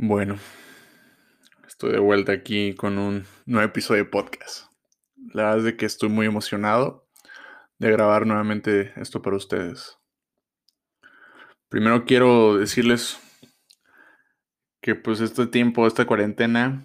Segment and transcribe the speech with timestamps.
[0.00, 0.38] Bueno,
[1.66, 4.70] estoy de vuelta aquí con un nuevo episodio de podcast.
[5.34, 7.08] La verdad es que estoy muy emocionado
[7.80, 9.98] de grabar nuevamente esto para ustedes.
[11.68, 13.18] Primero quiero decirles
[14.80, 16.84] que pues este tiempo, esta cuarentena,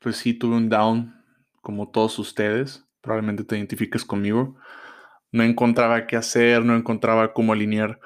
[0.00, 1.24] pues sí tuve un down
[1.62, 2.84] como todos ustedes.
[3.00, 4.56] Probablemente te identifiques conmigo.
[5.30, 8.00] No encontraba qué hacer, no encontraba cómo alinear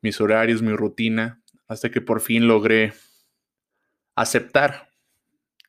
[0.00, 1.37] mis horarios, mi rutina
[1.68, 2.94] hasta que por fin logré
[4.16, 4.90] aceptar,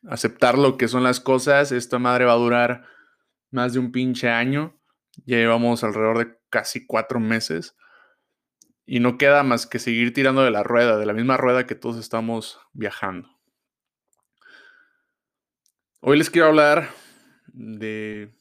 [0.08, 1.72] aceptar lo que son las cosas.
[1.72, 2.86] Esta madre va a durar
[3.50, 4.80] más de un pinche año.
[5.26, 7.76] Ya llevamos alrededor de casi cuatro meses.
[8.86, 11.76] Y no queda más que seguir tirando de la rueda, de la misma rueda que
[11.76, 13.28] todos estamos viajando.
[16.00, 16.88] Hoy les quiero hablar
[17.46, 18.32] de,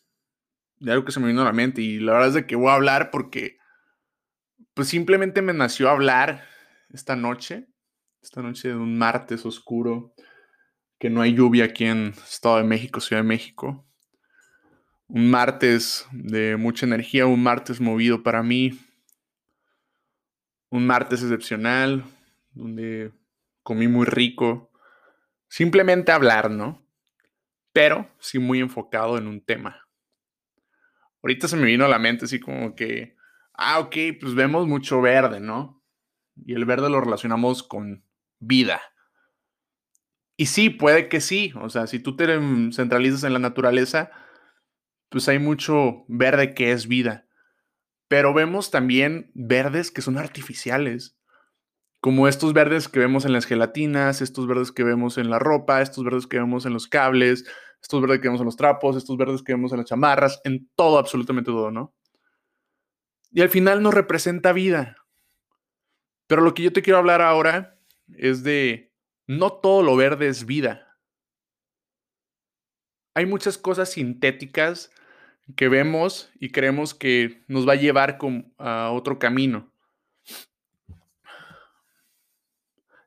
[0.80, 1.82] de algo que se me vino a la mente.
[1.82, 3.60] Y la verdad es de que voy a hablar porque
[4.74, 6.48] pues simplemente me nació hablar
[6.92, 7.68] esta noche,
[8.22, 10.14] esta noche de un martes oscuro,
[10.98, 13.86] que no hay lluvia aquí en Estado de México, Ciudad de México.
[15.08, 18.78] Un martes de mucha energía, un martes movido para mí,
[20.70, 22.04] un martes excepcional,
[22.54, 23.12] donde
[23.64, 24.72] comí muy rico.
[25.48, 26.86] Simplemente hablar, ¿no?
[27.72, 29.88] Pero sí muy enfocado en un tema.
[31.24, 33.16] Ahorita se me vino a la mente así como que,
[33.54, 35.79] ah, ok, pues vemos mucho verde, ¿no?
[36.46, 38.04] Y el verde lo relacionamos con
[38.40, 38.82] vida.
[40.38, 41.52] Y sí, puede que sí.
[41.62, 42.26] O sea, si tú te
[42.72, 44.12] centralizas en la naturaleza,
[45.10, 47.28] pues hay mucho verde que es vida.
[48.08, 51.18] Pero vemos también verdes que son artificiales.
[52.00, 55.82] Como estos verdes que vemos en las gelatinas, estos verdes que vemos en la ropa,
[55.82, 57.46] estos verdes que vemos en los cables,
[57.82, 60.70] estos verdes que vemos en los trapos, estos verdes que vemos en las chamarras, en
[60.76, 61.94] todo, absolutamente todo, ¿no?
[63.32, 64.96] Y al final nos representa vida.
[66.30, 67.76] Pero lo que yo te quiero hablar ahora
[68.16, 68.94] es de
[69.26, 70.96] no todo lo verde es vida.
[73.16, 74.92] Hay muchas cosas sintéticas
[75.56, 78.20] que vemos y creemos que nos va a llevar
[78.60, 79.74] a otro camino.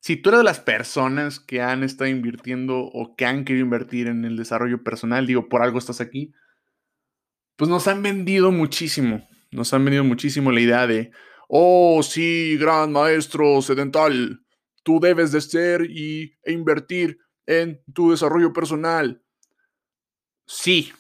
[0.00, 4.08] Si tú eres de las personas que han estado invirtiendo o que han querido invertir
[4.08, 6.34] en el desarrollo personal, digo, por algo estás aquí,
[7.54, 9.28] pues nos han vendido muchísimo.
[9.52, 11.12] Nos han vendido muchísimo la idea de,
[11.54, 14.40] Oh, sí, gran maestro sedental,
[14.84, 19.22] tú debes de ser y, e invertir en tu desarrollo personal.
[20.46, 20.94] Sí,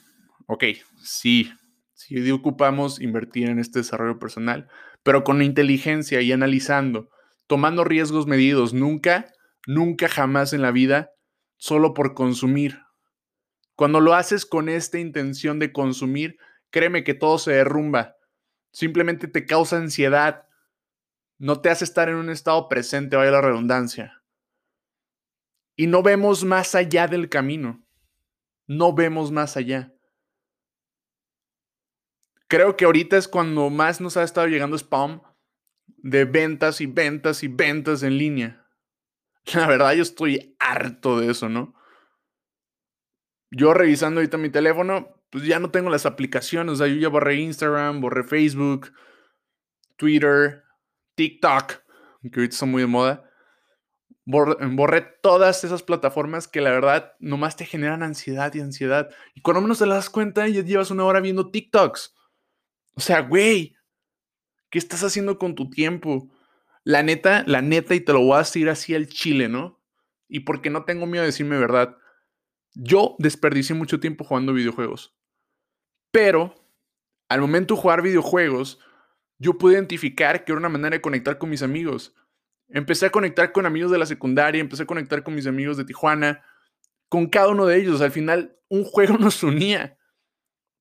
[0.48, 0.64] ok,
[1.02, 1.50] sí,
[1.94, 4.68] sí ocupamos invertir en este desarrollo personal,
[5.02, 7.08] pero con inteligencia y analizando,
[7.46, 9.32] tomando riesgos medidos, nunca,
[9.66, 11.12] nunca jamás en la vida,
[11.56, 12.78] solo por consumir.
[13.74, 16.36] Cuando lo haces con esta intención de consumir,
[16.68, 18.16] créeme que todo se derrumba
[18.72, 20.48] simplemente te causa ansiedad,
[21.38, 24.22] no te hace estar en un estado presente, vaya la redundancia.
[25.76, 27.86] Y no vemos más allá del camino,
[28.66, 29.94] no vemos más allá.
[32.48, 35.22] Creo que ahorita es cuando más nos ha estado llegando spam
[35.86, 38.68] de ventas y ventas y ventas en línea.
[39.54, 41.74] La verdad, yo estoy harto de eso, ¿no?
[43.50, 46.74] Yo revisando ahorita mi teléfono, pues ya no tengo las aplicaciones.
[46.74, 48.92] O sea, yo ya borré Instagram, borré Facebook,
[49.96, 50.62] Twitter,
[51.14, 51.82] TikTok,
[52.30, 53.30] que ahorita son muy de moda.
[54.26, 59.08] Borré, todas esas plataformas que la verdad nomás te generan ansiedad y ansiedad.
[59.34, 62.14] Y cuando menos te das cuenta, ya llevas una hora viendo TikToks.
[62.94, 63.74] O sea, güey,
[64.68, 66.30] ¿qué estás haciendo con tu tiempo?
[66.84, 69.80] La neta, la neta, y te lo voy a decir así al chile, ¿no?
[70.28, 71.96] Y porque no tengo miedo de decirme verdad.
[72.74, 75.16] Yo desperdicié mucho tiempo jugando videojuegos.
[76.12, 76.54] Pero
[77.28, 78.78] al momento de jugar videojuegos,
[79.38, 82.14] yo pude identificar que era una manera de conectar con mis amigos.
[82.68, 85.84] Empecé a conectar con amigos de la secundaria, empecé a conectar con mis amigos de
[85.84, 86.44] Tijuana,
[87.08, 88.02] con cada uno de ellos.
[88.02, 89.98] Al final, un juego nos unía.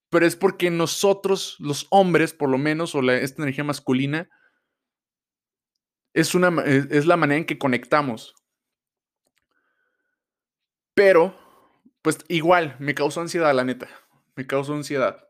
[0.09, 4.29] Pero es porque nosotros, los hombres, por lo menos, o esta energía masculina,
[6.13, 8.35] es, una, es la manera en que conectamos.
[10.93, 11.33] Pero,
[12.01, 13.87] pues igual, me causó ansiedad, la neta
[14.41, 15.27] me causó ansiedad.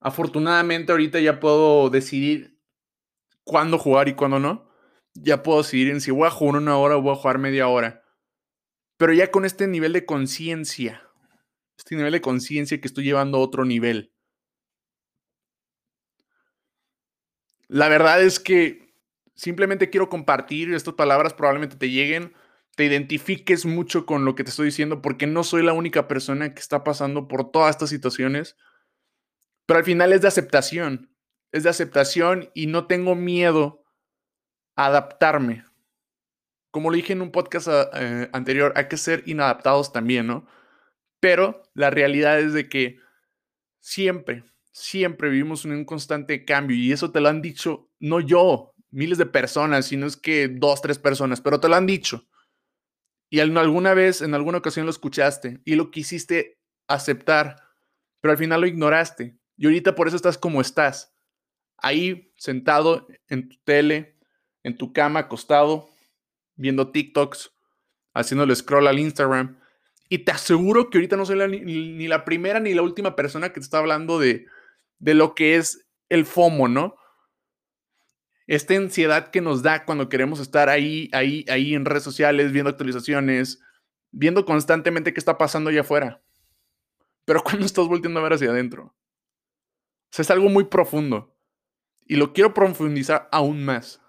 [0.00, 2.56] Afortunadamente ahorita ya puedo decidir
[3.42, 4.70] cuándo jugar y cuándo no.
[5.14, 7.66] Ya puedo decidir en si voy a jugar una hora o voy a jugar media
[7.66, 8.04] hora.
[8.96, 11.02] Pero ya con este nivel de conciencia,
[11.76, 14.12] este nivel de conciencia que estoy llevando a otro nivel.
[17.66, 18.94] La verdad es que
[19.34, 22.32] simplemente quiero compartir estas palabras, probablemente te lleguen
[22.76, 26.54] te identifiques mucho con lo que te estoy diciendo, porque no soy la única persona
[26.54, 28.56] que está pasando por todas estas situaciones,
[29.66, 31.14] pero al final es de aceptación,
[31.52, 33.84] es de aceptación y no tengo miedo
[34.76, 35.66] a adaptarme.
[36.70, 40.46] como lo dije en un podcast ah, eh, anterior, hay que ser inadaptados también, ¿no?
[41.20, 42.98] Pero la realidad es de que
[43.78, 48.74] siempre, siempre vivimos en un constante cambio y eso te lo han dicho, no yo,
[48.90, 52.26] miles de personas, sino es que dos, tres personas, pero te lo han dicho.
[53.32, 57.56] Y alguna vez, en alguna ocasión lo escuchaste y lo quisiste aceptar,
[58.20, 59.38] pero al final lo ignoraste.
[59.56, 61.14] Y ahorita por eso estás como estás,
[61.78, 64.18] ahí sentado en tu tele,
[64.62, 65.88] en tu cama, acostado,
[66.56, 67.54] viendo TikToks,
[68.12, 69.58] haciéndole scroll al Instagram.
[70.10, 73.60] Y te aseguro que ahorita no soy ni, la primera ni la última persona que
[73.60, 74.44] te está hablando de,
[74.98, 76.96] de lo que es el FOMO, ¿no?
[78.46, 82.70] Esta ansiedad que nos da cuando queremos estar ahí, ahí, ahí en redes sociales, viendo
[82.70, 83.60] actualizaciones,
[84.10, 86.22] viendo constantemente qué está pasando allá afuera.
[87.24, 88.94] Pero cuando estás volviendo a ver hacia adentro.
[90.16, 91.36] O es algo muy profundo.
[92.06, 94.00] Y lo quiero profundizar aún más.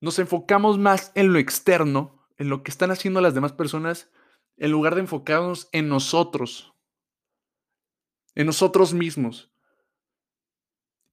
[0.00, 4.10] Nos enfocamos más en lo externo, en lo que están haciendo las demás personas,
[4.56, 6.74] en lugar de enfocarnos en nosotros,
[8.34, 9.52] en nosotros mismos.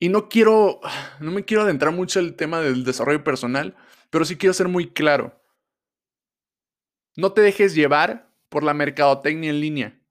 [0.03, 0.81] Y no quiero,
[1.21, 3.77] no me quiero adentrar mucho el tema del desarrollo personal,
[4.09, 5.41] pero sí quiero ser muy claro.
[7.15, 10.01] No te dejes llevar por la mercadotecnia en línea.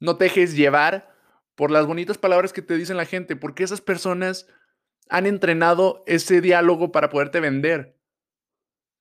[0.00, 1.14] No te dejes llevar
[1.56, 4.46] por las bonitas palabras que te dicen la gente, porque esas personas
[5.10, 8.00] han entrenado ese diálogo para poderte vender.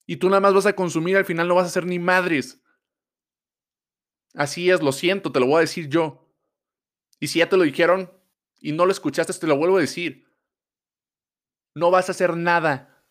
[0.05, 2.61] Y tú nada más vas a consumir, al final no vas a hacer ni madres.
[4.33, 6.27] Así es, lo siento, te lo voy a decir yo.
[7.17, 8.11] Y si ya te lo dijeron
[8.65, 10.27] y no lo escuchaste, te lo vuelvo a decir.
[11.75, 13.05] No vas a hacer nada.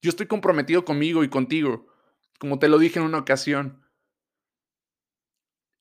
[0.00, 1.86] Yo estoy comprometido conmigo y contigo,
[2.38, 3.86] como te lo dije en una ocasión.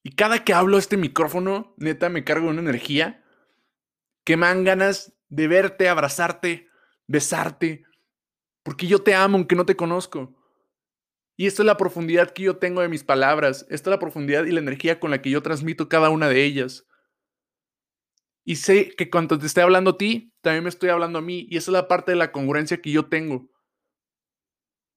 [0.03, 3.23] Y cada que hablo a este micrófono, neta, me cargo una energía
[4.25, 6.67] que me dan ganas de verte, abrazarte,
[7.07, 7.85] besarte,
[8.63, 10.35] porque yo te amo aunque no te conozco.
[11.37, 14.43] Y esta es la profundidad que yo tengo de mis palabras, esta es la profundidad
[14.43, 16.85] y la energía con la que yo transmito cada una de ellas.
[18.45, 21.47] Y sé que cuando te esté hablando a ti, también me estoy hablando a mí,
[21.49, 23.49] y esa es la parte de la congruencia que yo tengo.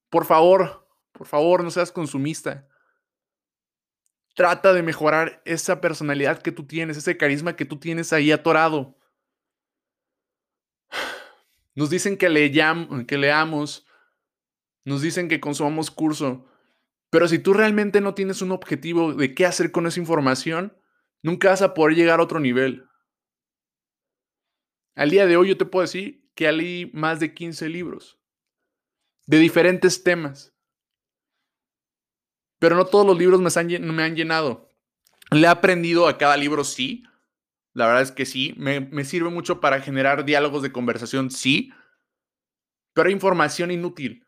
[0.09, 2.67] Por favor, por favor, no seas consumista.
[4.35, 8.97] Trata de mejorar esa personalidad que tú tienes, ese carisma que tú tienes ahí atorado.
[11.73, 12.51] Nos dicen que, le
[13.05, 13.85] que leamos,
[14.83, 16.45] nos dicen que consumamos curso,
[17.09, 20.77] pero si tú realmente no tienes un objetivo de qué hacer con esa información,
[21.21, 22.87] nunca vas a poder llegar a otro nivel.
[24.97, 28.17] Al día de hoy yo te puedo decir que leí más de 15 libros
[29.27, 30.55] de diferentes temas.
[32.59, 34.69] Pero no todos los libros me han, me han llenado.
[35.29, 37.03] Le he aprendido a cada libro, sí.
[37.73, 38.55] La verdad es que sí.
[38.57, 41.71] Me, sirve mucho para generar diálogos de conversación, sí.
[42.93, 44.25] Pero hay información inútil.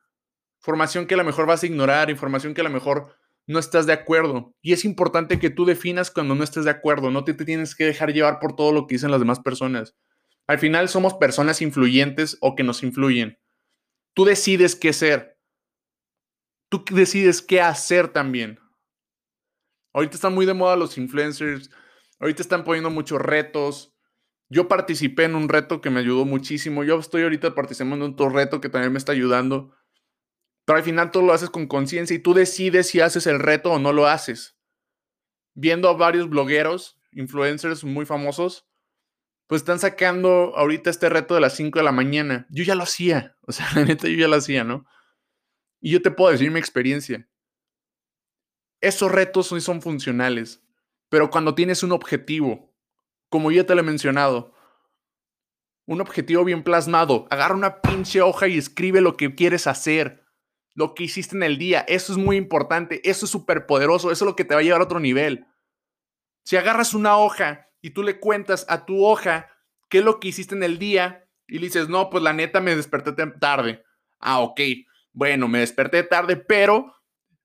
[0.60, 3.15] Información que a lo mejor vas a ignorar, información que a lo mejor
[3.48, 4.54] no estás de acuerdo.
[4.62, 7.10] Y es importante que tú definas cuando no estés de acuerdo.
[7.10, 9.95] No te tienes que dejar llevar por todo lo que dicen las demás personas.
[10.50, 13.38] Al final somos personas influyentes o que nos influyen.
[14.16, 15.40] Tú decides qué ser.
[16.72, 18.60] Tú decides qué hacer también.
[19.94, 21.69] Ahorita están muy de moda los influencers.
[22.19, 23.96] Ahorita están poniendo muchos retos.
[24.50, 26.84] Yo participé en un reto que me ayudó muchísimo.
[26.84, 29.75] Yo estoy ahorita participando en otro reto que también me está ayudando.
[30.65, 33.74] Pero al final tú lo haces con conciencia y tú decides si haces el reto
[33.74, 34.58] o no lo haces.
[35.53, 38.69] Viendo a varios blogueros, influencers muy famosos,
[39.50, 42.46] pues están sacando ahorita este reto de las 5 de la mañana.
[42.51, 43.36] Yo ya lo hacía.
[43.48, 44.86] O sea, la neta, yo ya lo hacía, ¿no?
[45.82, 47.27] Y yo te puedo decir mi experiencia.
[48.79, 50.62] Esos retos hoy son funcionales,
[51.10, 52.72] pero cuando tienes un objetivo,
[53.29, 54.53] como ya te lo he mencionado,
[55.88, 60.24] un objetivo bien plasmado, agarra una pinche hoja y escribe lo que quieres hacer,
[60.75, 61.84] lo que hiciste en el día.
[61.88, 64.63] Eso es muy importante, eso es súper poderoso, eso es lo que te va a
[64.63, 65.48] llevar a otro nivel.
[66.44, 69.50] Si agarras una hoja y tú le cuentas a tu hoja
[69.89, 72.62] qué es lo que hiciste en el día y le dices, no, pues la neta
[72.62, 73.83] me desperté tarde.
[74.19, 74.59] Ah, ok
[75.13, 76.93] bueno, me desperté tarde, pero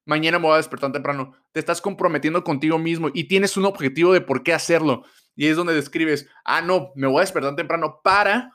[0.05, 1.35] mañana me voy a despertar temprano.
[1.53, 5.05] Te estás comprometiendo contigo mismo y tienes un objetivo de por qué hacerlo.
[5.35, 8.53] Y es donde describes, ah, no, me voy a despertar temprano para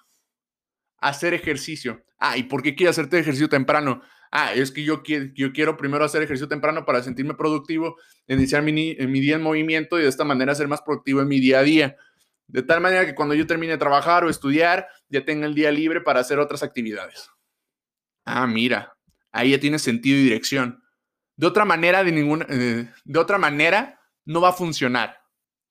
[0.99, 2.03] hacer ejercicio.
[2.17, 4.01] Ah, ¿y por qué quiero hacerte ejercicio temprano?
[4.31, 8.61] Ah, es que yo, quiero, yo quiero primero hacer ejercicio temprano para sentirme productivo, iniciar
[8.61, 11.63] mi, día en movimiento y de esta manera ser más productivo en mi día a
[11.63, 11.97] día.
[12.47, 15.71] De tal manera que cuando yo termine de trabajar o estudiar, ya tenga el día
[15.71, 17.29] libre para hacer otras actividades.
[18.23, 18.95] Ah, mira,
[19.31, 20.83] ahí ya tiene sentido y dirección.
[21.35, 25.23] De otra manera, de ninguna, eh, de otra manera, no va a funcionar.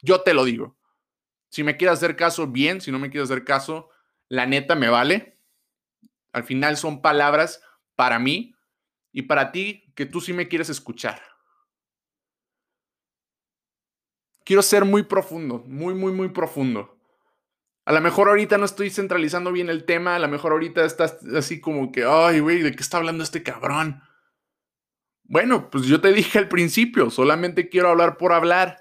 [0.02, 0.76] Yo te lo digo.
[1.48, 2.80] Si me quieres hacer caso, bien.
[2.80, 3.90] Si no me quieres hacer caso,
[4.28, 5.36] la neta me vale.
[6.32, 7.60] Al final son palabras
[7.99, 8.55] para mí
[9.11, 11.21] y para ti que tú sí me quieres escuchar.
[14.45, 16.97] Quiero ser muy profundo, muy, muy, muy profundo.
[17.85, 21.19] A lo mejor ahorita no estoy centralizando bien el tema, a lo mejor ahorita estás
[21.37, 24.00] así como que, ay, güey, ¿de qué está hablando este cabrón?
[25.25, 28.76] Bueno, pues yo te dije al principio, solamente quiero hablar por hablar.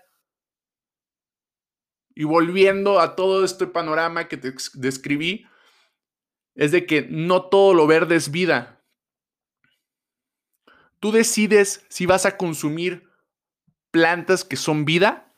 [2.13, 5.47] Y volviendo a todo este panorama que te describí,
[6.53, 8.76] es de que no todo lo verde es vida.
[10.99, 13.09] Tú decides si vas a consumir
[13.91, 15.33] plantas que son vida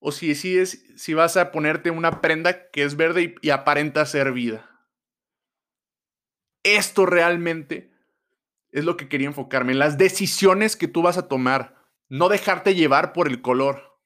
[0.00, 4.32] o si decides si vas a ponerte una prenda que es verde y, aparenta ser
[4.32, 4.70] vida.
[6.62, 7.92] Esto realmente
[8.70, 11.76] es lo que quería enfocarme, en las decisiones que tú vas a tomar,
[12.08, 13.98] no dejarte llevar por el color.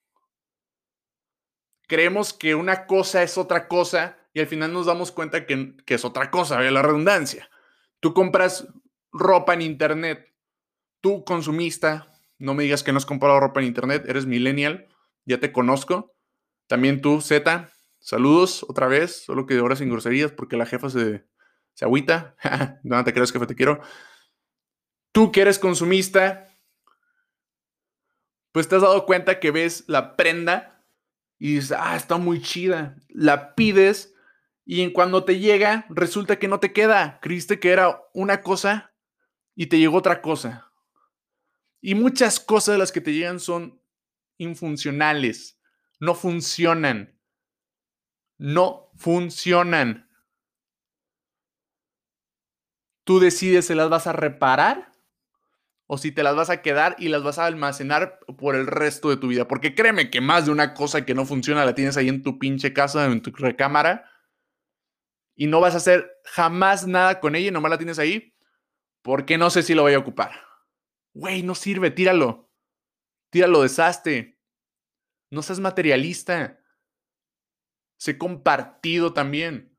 [1.89, 5.95] Creemos que una cosa es otra cosa y al final nos damos cuenta que, que
[5.95, 7.51] es otra cosa, la redundancia.
[8.01, 8.69] Tú compras
[9.13, 10.32] ropa en internet,
[11.03, 12.07] tú consumista,
[12.39, 14.89] no me digas que no has comprado ropa en internet, eres millennial,
[15.27, 16.15] ya te conozco.
[16.67, 21.27] También tú, Z, saludos otra vez, solo que ahora sin groserías porque la jefa se,
[21.75, 22.35] se agüita.
[22.83, 23.81] no te creas, jefe, te quiero.
[25.13, 26.49] Tú que eres consumista,
[28.53, 30.85] pues te has dado cuenta que ves la prenda
[31.39, 32.97] y dices, ah, está muy chida.
[33.09, 34.15] La pides
[34.65, 37.19] y en cuando te llega, resulta que no te queda.
[37.21, 38.95] Creíste que era una cosa
[39.55, 40.72] y te llegó otra cosa.
[41.83, 43.83] Y muchas cosas de las que te llegan son
[44.39, 45.61] infuncionales.
[46.01, 47.21] No funcionan.
[48.39, 50.09] No funcionan.
[53.05, 54.93] Tú decides si las vas a reparar
[55.87, 59.11] o si te las vas a quedar y las vas a almacenar por el resto
[59.11, 59.49] de tu vida.
[59.49, 62.39] Porque créeme que más de una cosa que no funciona la tienes ahí en tu
[62.39, 64.09] pinche casa, en tu recámara,
[65.35, 68.33] y no vas a hacer jamás nada con ella y nomás la tienes ahí
[69.03, 70.52] porque no sé si lo voy a ocupar.
[71.15, 72.51] Güey, no sirve, tíralo.
[73.31, 74.39] Tíralo, desastre.
[75.31, 76.61] No seas materialista.
[77.99, 79.77] Sé compartido también.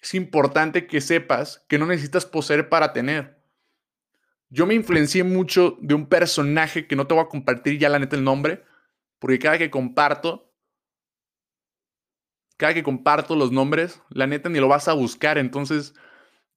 [0.00, 3.42] Es importante que sepas que no necesitas poseer para tener.
[4.48, 7.98] Yo me influencié mucho de un personaje que no te voy a compartir ya la
[7.98, 8.64] neta el nombre,
[9.18, 10.54] porque cada que comparto,
[12.56, 15.38] cada que comparto los nombres, la neta ni lo vas a buscar.
[15.38, 15.94] Entonces,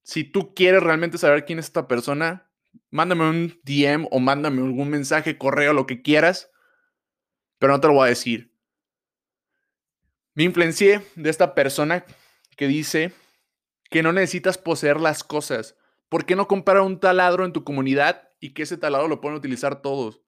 [0.04, 2.50] si tú quieres realmente saber quién es esta persona,
[2.90, 6.52] mándame un DM o mándame algún mensaje, correo, lo que quieras,
[7.58, 8.54] pero no te lo voy a decir.
[10.34, 12.06] Me influencié de esta persona
[12.56, 13.14] que dice
[13.90, 15.76] que no necesitas poseer las cosas.
[16.08, 19.38] ¿Por qué no comprar un taladro en tu comunidad y que ese taladro lo puedan
[19.38, 20.22] utilizar todos?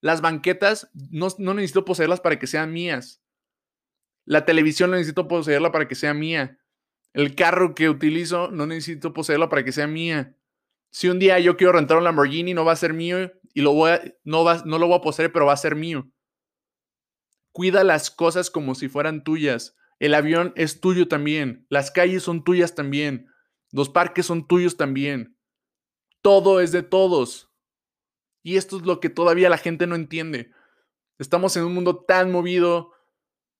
[0.00, 3.22] Las banquetas no, no necesito poseerlas para que sean mías.
[4.24, 6.59] La televisión no necesito poseerla para que sea mía.
[7.12, 10.36] El carro que utilizo no necesito poseerla para que sea mía.
[10.90, 13.72] Si un día yo quiero rentar un Lamborghini, no va a ser mío y lo
[13.72, 13.92] voy
[14.24, 16.08] no, va, no lo voy a poseer, pero va a ser mío.
[17.52, 19.76] Cuida las cosas como si fueran tuyas.
[19.98, 21.66] El avión es tuyo también.
[21.68, 23.26] Las calles son tuyas también.
[23.72, 25.36] Los parques son tuyos también.
[26.22, 27.50] Todo es de todos.
[28.42, 30.52] Y esto es lo que todavía la gente no entiende.
[31.18, 32.92] Estamos en un mundo tan movido.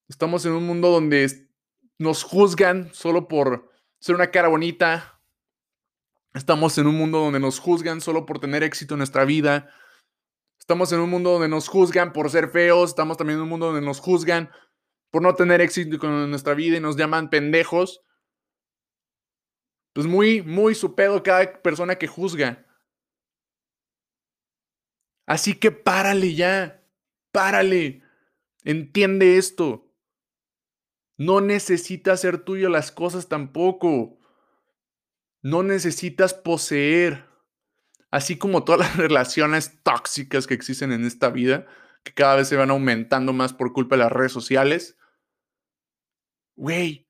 [0.09, 1.50] Estamos en un mundo donde
[2.01, 5.21] nos juzgan solo por ser una cara bonita,
[6.33, 9.69] Estamos en un mundo donde nos juzgan solo por tener éxito en nuestra vida.
[10.61, 12.91] Estamos en un mundo donde nos juzgan por ser feos.
[12.91, 14.51] Estamos también en un mundo donde nos juzgan
[15.11, 18.05] por no tener éxito en nuestra vida y nos llaman pendejos.
[19.93, 22.65] Pues muy, muy su pedo cada persona que juzga.
[25.27, 26.87] Así que párale ya.
[27.33, 28.05] Párale.
[28.63, 29.90] Entiende esto.
[31.21, 34.19] No necesitas ser tuyo las cosas tampoco.
[35.43, 37.27] No necesitas poseer.
[38.11, 41.67] Así como todas las relaciones tóxicas que existen en esta vida,
[42.05, 44.97] que cada vez se van aumentando más por culpa de las redes sociales.
[46.57, 47.07] Güey,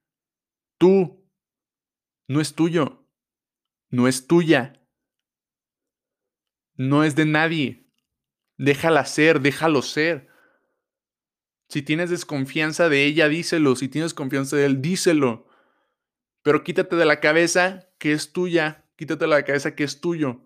[0.77, 1.25] tú
[2.27, 3.07] no es tuyo.
[3.91, 4.85] No es tuya.
[6.75, 7.89] No es de nadie.
[8.57, 10.30] Déjala ser, déjalo ser.
[11.71, 13.77] Si tienes desconfianza de ella, díselo.
[13.77, 15.47] Si tienes confianza de él, díselo.
[16.43, 20.45] Pero quítate de la cabeza que es tuya, quítate de la cabeza que es tuyo.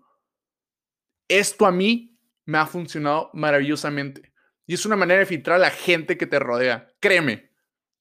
[1.27, 4.33] Esto a mí me ha funcionado maravillosamente.
[4.67, 6.93] Y es una manera de filtrar a la gente que te rodea.
[6.99, 7.51] Créeme,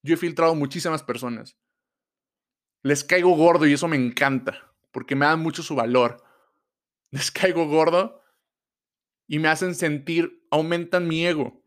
[0.02, 1.56] yo he filtrado muchísimas personas.
[2.82, 6.22] Les caigo gordo y eso me encanta, porque me dan mucho su valor.
[7.10, 8.22] Les caigo gordo
[9.26, 11.63] y me hacen sentir, aumentan mi ego.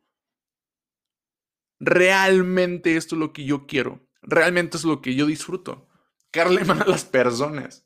[1.79, 4.07] Realmente esto es lo que yo quiero.
[4.21, 5.87] Realmente es lo que yo disfruto
[6.31, 7.85] caerle mal a las personas.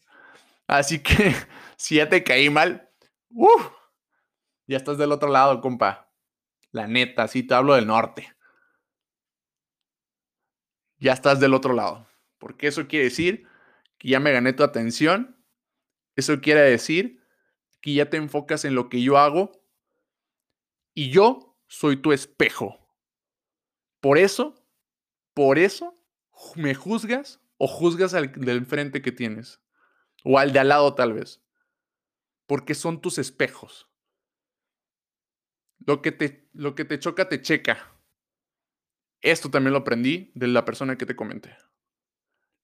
[0.67, 1.33] Así que
[1.77, 2.89] si ya te caí mal,
[3.29, 3.61] ¡uh!
[4.67, 6.09] ya estás del otro lado, compa.
[6.71, 8.33] La neta, sí te hablo del norte.
[10.97, 12.07] Ya estás del otro lado.
[12.37, 13.47] Porque eso quiere decir
[13.97, 15.43] que ya me gané tu atención.
[16.15, 17.21] Eso quiere decir
[17.81, 19.51] que ya te enfocas en lo que yo hago.
[20.93, 22.80] Y yo soy tu espejo.
[24.01, 24.67] Por eso,
[25.33, 25.97] por eso
[26.55, 29.61] me juzgas o juzgas al del frente que tienes.
[30.23, 31.41] O al de al lado tal vez.
[32.47, 33.87] Porque son tus espejos.
[35.85, 37.95] Lo que te, lo que te choca, te checa.
[39.21, 41.55] Esto también lo aprendí de la persona que te comenté.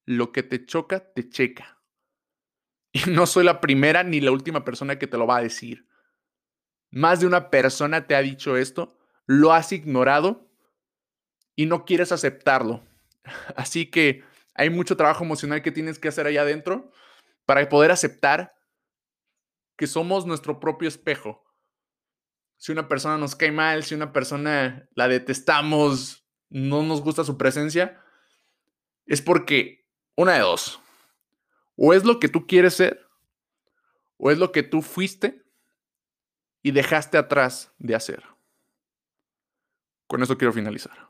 [0.05, 1.75] Lo que te choca, te checa.
[2.93, 5.87] Y no soy la primera ni la última persona que te lo va a decir.
[6.89, 10.46] Más de una persona te ha dicho esto, lo has ignorado
[11.57, 12.85] y no quieres aceptarlo.
[13.57, 14.23] Así que
[14.53, 16.89] hay mucho trabajo emocional que tienes que hacer allá adentro
[17.45, 18.55] para poder aceptar
[19.75, 21.43] que somos nuestro propio espejo.
[22.57, 27.37] Si una persona nos cae mal, si una persona la detestamos, no nos gusta su
[27.37, 28.01] presencia,
[29.05, 30.79] es porque una de dos.
[31.75, 33.07] O es lo que tú quieres ser,
[34.17, 35.43] o es lo que tú fuiste
[36.61, 38.23] y dejaste atrás de hacer.
[40.07, 41.06] Con eso quiero finalizar.